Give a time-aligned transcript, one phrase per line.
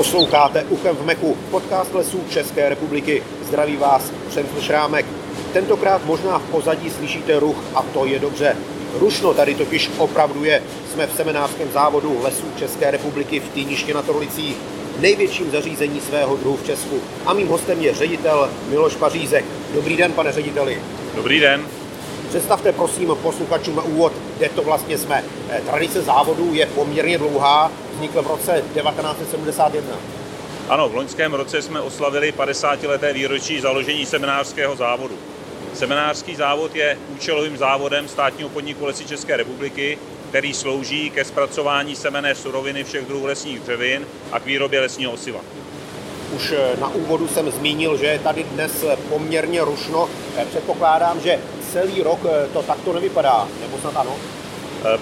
[0.00, 3.22] Posloucháte Uchem v Meku, podcast lesů České republiky.
[3.42, 5.06] Zdraví vás Přemysl Šrámek.
[5.52, 8.56] Tentokrát možná v pozadí slyšíte ruch a to je dobře.
[8.98, 10.62] Rušno tady totiž opravdu je.
[10.92, 14.56] Jsme v seminářském závodu lesů České republiky v Týniště na Torlicích,
[15.00, 17.00] největším zařízení svého druhu v Česku.
[17.26, 19.44] A mým hostem je ředitel Miloš Pařízek.
[19.74, 20.82] Dobrý den, pane řediteli.
[21.14, 21.79] Dobrý den.
[22.30, 25.24] Představte prosím posluchačům na úvod, kde to vlastně jsme.
[25.50, 29.96] Eh, tradice závodu je poměrně dlouhá, vznikl v roce 1971.
[30.68, 32.82] Ano, v loňském roce jsme oslavili 50.
[32.86, 35.14] leté výročí založení seminářského závodu.
[35.74, 42.34] Seminářský závod je účelovým závodem státního podniku Lesy České republiky, který slouží ke zpracování semené
[42.34, 45.40] suroviny všech druhů lesních dřevin a k výrobě lesního osiva.
[46.36, 50.08] Už eh, na úvodu jsem zmínil, že je tady dnes poměrně rušno.
[50.36, 51.38] Eh, předpokládám, že
[51.72, 54.16] celý rok eh, to takto nevypadá, nebo snad ano?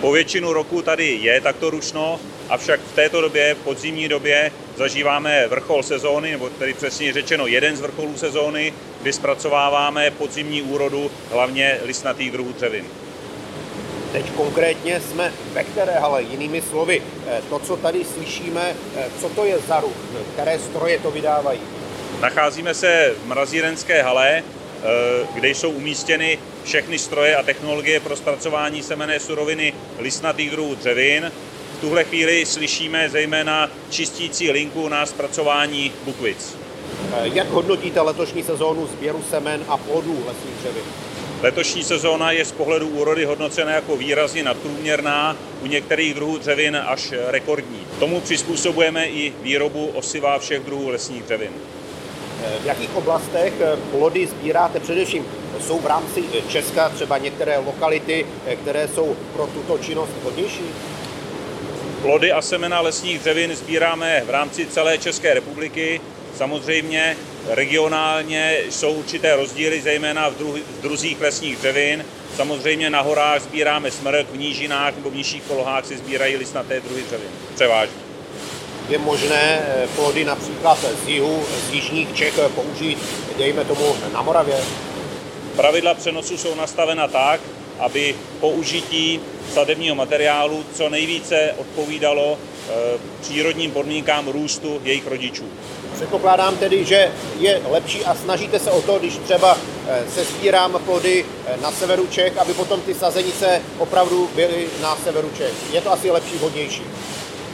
[0.00, 5.82] Po většinu roku tady je takto rušno, avšak v této době, podzimní době, zažíváme vrchol
[5.82, 12.30] sezóny, nebo tedy přesně řečeno jeden z vrcholů sezóny, kdy zpracováváme podzimní úrodu, hlavně listnatých
[12.30, 12.84] druhů dřevin.
[14.12, 19.28] Teď konkrétně jsme ve které hale, jinými slovy, eh, to, co tady slyšíme, eh, co
[19.28, 19.96] to je za ruch,
[20.32, 21.60] které stroje to vydávají?
[22.20, 24.57] Nacházíme se v mrazírenské hale, eh,
[25.34, 31.32] kde jsou umístěny všechny stroje a technologie pro zpracování semené suroviny listnatých druhů dřevin.
[31.78, 36.56] V tuhle chvíli slyšíme zejména čistící linku na zpracování bukvic.
[37.22, 40.82] Jak hodnotíte letošní sezónu sběru semen a plodů lesních dřevin?
[41.42, 47.14] Letošní sezóna je z pohledu úrody hodnocena jako výrazně nadprůměrná, u některých druhů dřevin až
[47.26, 47.80] rekordní.
[47.98, 51.50] Tomu přizpůsobujeme i výrobu osiva všech druhů lesních dřevin.
[52.62, 53.52] V jakých oblastech
[53.90, 55.26] plody sbíráte především?
[55.60, 58.26] Jsou v rámci Česka třeba některé lokality,
[58.62, 60.64] které jsou pro tuto činnost vhodnější?
[62.02, 66.00] Plody a semena lesních dřevin sbíráme v rámci celé České republiky.
[66.36, 67.16] Samozřejmě
[67.48, 72.04] regionálně jsou určité rozdíly, zejména v, druh- v druzích lesních dřevin.
[72.36, 77.02] Samozřejmě na horách sbíráme smrk, v nížinách nebo v nižších polohách si sbírají listnaté druhy
[77.02, 77.30] dřevin.
[77.54, 78.07] Převážně.
[78.88, 82.98] Je možné eh, plody například z jihu, z jižních Čech použít,
[83.38, 84.56] dejme tomu, na Moravě?
[85.56, 87.40] Pravidla přenosu jsou nastavena tak,
[87.78, 89.20] aby použití
[89.54, 95.44] sadebního materiálu co nejvíce odpovídalo e, přírodním podmínkám růstu jejich rodičů.
[95.98, 100.80] Předpokládám tedy, že je lepší a snažíte se o to, když třeba eh, se sbírám
[100.84, 105.52] plody eh, na severu Čech, aby potom ty sazenice opravdu byly na severu Čech.
[105.72, 106.82] Je to asi lepší, vhodnější.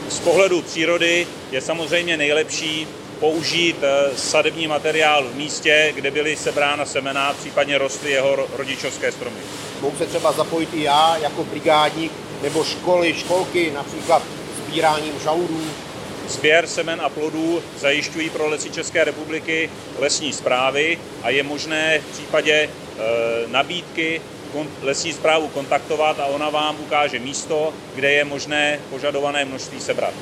[0.09, 2.87] Z pohledu přírody je samozřejmě nejlepší
[3.19, 9.39] použít eh, sadební materiál v místě, kde byly sebrána semena, případně rostly jeho rodičovské stromy.
[9.81, 12.11] Mohu se třeba zapojit i já jako brigádník
[12.43, 14.23] nebo školy, školky, například
[14.57, 15.61] sbíráním žaludů,
[16.27, 22.11] Sběr semen a plodů zajišťují pro lesy České republiky lesní zprávy a je možné v
[22.11, 22.69] případě e,
[23.47, 24.21] nabídky
[24.81, 30.13] lesní zprávu kontaktovat a ona vám ukáže místo, kde je možné požadované množství sebrat.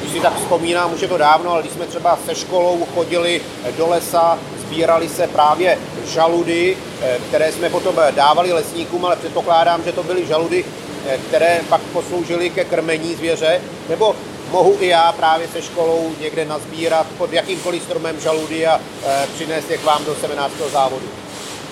[0.00, 3.42] Když si tak vzpomínám, už je to dávno, ale když jsme třeba se školou chodili
[3.76, 9.92] do lesa, sbírali se právě žaludy, e, které jsme potom dávali lesníkům, ale předpokládám, že
[9.92, 10.64] to byly žaludy,
[11.06, 14.16] e, které pak posloužily ke krmení zvěře, nebo
[14.50, 19.70] mohu i já právě se školou někde nazbírat pod jakýmkoliv stromem žaludy a e, přinést
[19.70, 21.23] je k vám do seminářského závodu.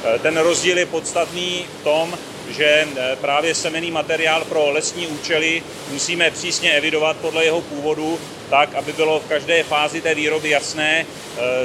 [0.04, 2.18] E, ten rozdíl je podstatný v tom,
[2.50, 8.18] že e, právě semený materiál pro lesní účely musíme přísně evidovat podle jeho původu,
[8.50, 11.06] tak, aby bylo v každé fázi té výroby jasné,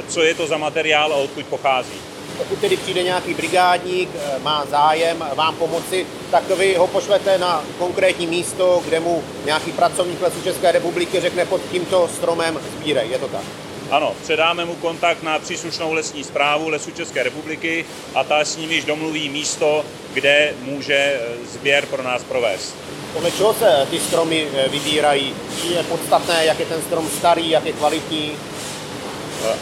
[0.08, 2.00] co je to za materiál a odkud pochází.
[2.38, 7.64] Pokud tedy přijde nějaký brigádník, eh, má zájem vám pomoci, tak vy ho pošlete na
[7.78, 13.08] konkrétní místo, kde mu nějaký pracovník lesů České republiky řekne pod tímto stromem sbírej.
[13.10, 13.67] Je to tak?
[13.90, 17.84] Ano, předáme mu kontakt na příslušnou lesní zprávu Lesů České republiky
[18.14, 21.20] a ta s ním již domluví místo, kde může eh,
[21.52, 22.74] sběr pro nás provést.
[23.12, 25.34] Podle čeho se ty stromy eh, vybírají?
[25.74, 28.32] Je podstatné, jak je ten strom starý, jak je kvalitní?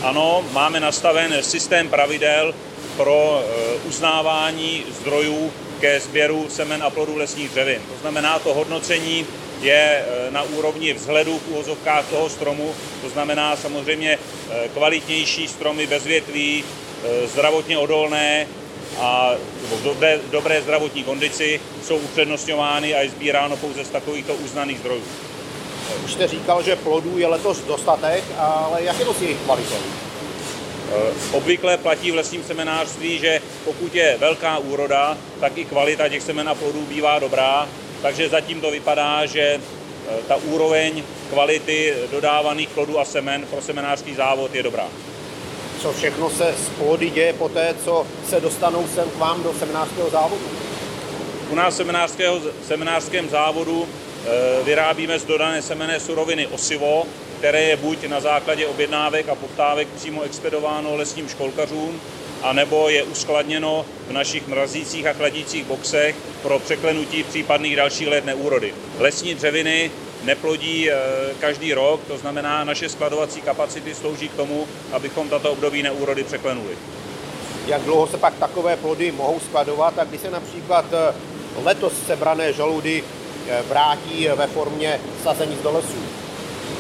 [0.02, 2.54] Ano, máme nastaven systém pravidel,
[2.96, 7.82] pro eh, uznávání zdrojů ke sběru semen a plodů lesních dřevin.
[7.88, 9.26] To znamená, to hodnocení
[9.60, 15.86] je eh, na úrovni vzhledu v úvozovkách toho stromu, to znamená samozřejmě eh, kvalitnější stromy
[15.86, 16.64] bez větví,
[17.26, 18.46] zdravotně odolné
[18.98, 24.78] a v dobré, dobré zdravotní kondici jsou upřednostňovány a je sbíráno pouze z takovýchto uznaných
[24.78, 25.02] zdrojů.
[26.04, 29.78] Už jste říkal, že plodů je letos dostatek, ale jak je to s jejich kvalitou?
[30.88, 36.22] Eh, obvykle platí v lesním seminářství, že pokud je velká úroda, tak i kvalita těch
[36.22, 37.68] semen a plodů bývá dobrá,
[38.02, 39.60] takže zatím to vypadá, že
[40.28, 44.88] ta úroveň kvality dodávaných plodů a semen pro semenářský závod je dobrá.
[45.82, 49.54] Co všechno se z půdy děje po té, co se dostanou sem k vám do
[49.58, 50.43] seminářského závodu?
[51.50, 53.88] U nás v seminářském závodu
[54.64, 57.04] vyrábíme z dodané semené suroviny osivo,
[57.38, 62.00] které je buď na základě objednávek a poptávek přímo expedováno lesním školkařům,
[62.42, 68.74] anebo je uskladněno v našich mrazících a chladících boxech pro překlenutí případných dalších let neúrody.
[68.98, 69.90] Lesní dřeviny
[70.24, 70.94] neplodí eh,
[71.40, 76.76] každý rok, to znamená, naše skladovací kapacity slouží k tomu, abychom tato období neúrody překlenuli.
[77.66, 81.14] Jak dlouho se pak takové plody mohou skladovat a kdy se například eh,
[81.64, 83.04] letos sebrané žaludy
[83.48, 86.02] eh, vrátí ve formě sazení do lesů?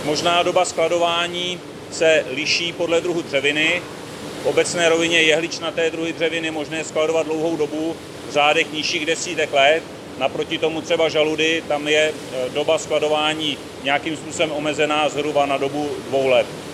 [0.04, 1.60] Možná doba skladování
[1.90, 3.82] se liší podle druhu dřeviny.
[4.46, 7.96] Obecné rovině jehličnaté druhy dřeviny možné skladovat dlouhou dobu
[8.26, 9.82] v řádech nižších desítek let.
[10.18, 12.14] Naproti tomu třeba žaludy, tam je e,
[12.48, 16.65] doba skladování nějakým způsobem omezená zhruba na dobu dvou let.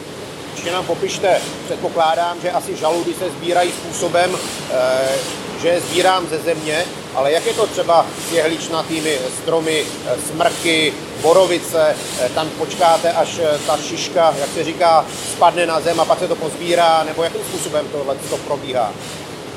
[0.53, 4.39] Ještě nám popište, předpokládám, že asi žaludy se sbírají způsobem,
[4.71, 6.85] e, že je sbírám ze země,
[7.15, 13.39] ale jak je to třeba s jehličnatými stromy, eh, smrky, borovice, eh, tam počkáte, až
[13.39, 17.23] eh, ta šiška, jak se říká, spadne na zem a pak se to pozbírá, nebo
[17.23, 18.93] jakým způsobem tohle to probíhá?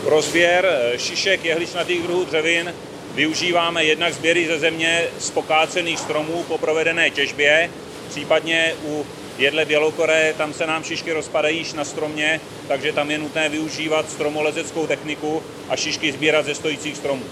[0.04, 2.74] Rozběr šišek jehličnatých druhů dřevin
[3.14, 7.70] využíváme jednak sběry ze země z pokácených stromů po provedené těžbě,
[8.10, 9.06] případně u
[9.38, 14.10] jedle bělokoré, tam se nám šišky rozpadají již na stromě, takže tam je nutné využívat
[14.10, 17.24] stromolezeckou techniku a šišky sbírat ze stojících stromů.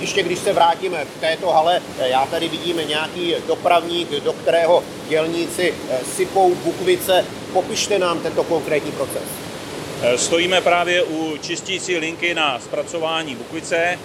[0.00, 5.74] Ještě když se vrátíme k této hale, já tady vidíme nějaký dopravník, do kterého dělníci
[5.90, 7.24] eh, sypou bukvice.
[7.52, 9.22] Popište nám tento konkrétní proces.
[10.02, 13.98] Eh, stojíme právě u čistící linky na zpracování bukvice.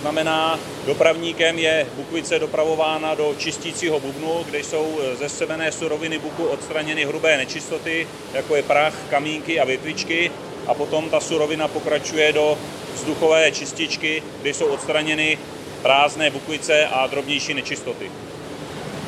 [0.00, 6.44] Znamená, dopravníkem je bukvice dopravována do čistícího bubnu, kde jsou eh, ze semené suroviny buku
[6.44, 10.30] odstraněny hrubé nečistoty, jako je prach, kamínky a větvičky.
[10.66, 12.58] A potom ta surovina pokračuje do
[12.94, 15.38] vzduchové čističky, kde jsou odstraněny
[15.82, 18.10] prázdné bukvice a drobnější nečistoty.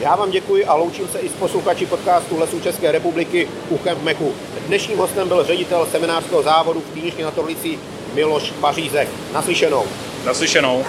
[0.01, 4.03] Já vám děkuji a loučím se i s posluchači podcastu Lesů České republiky Uchem v
[4.03, 4.35] Meku.
[4.67, 7.79] Dnešním hostem byl ředitel seminářského závodu v Týništi na Torlici
[8.15, 9.09] Miloš Pařízek.
[9.33, 9.85] Naslyšenou.
[10.25, 10.85] Naslyšenou.